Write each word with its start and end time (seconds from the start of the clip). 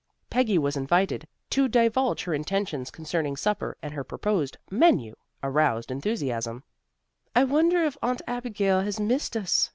Peggy 0.31 0.57
was 0.57 0.75
invited 0.75 1.27
to 1.51 1.67
divulge 1.67 2.23
her 2.23 2.33
intentions 2.33 2.89
concerning 2.89 3.37
supper 3.37 3.77
and 3.83 3.93
her 3.93 4.03
proposed 4.03 4.57
menu 4.71 5.15
aroused 5.43 5.91
enthusiasm. 5.91 6.63
"I 7.35 7.43
wonder 7.43 7.83
if 7.83 7.97
Aunt 8.01 8.23
Abigail 8.27 8.81
has 8.81 8.99
missed 8.99 9.37
us?" 9.37 9.69